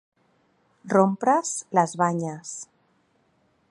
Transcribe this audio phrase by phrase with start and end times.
[0.93, 2.57] Rompre's les banyes.